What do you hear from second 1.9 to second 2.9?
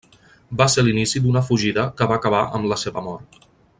que va acabar amb la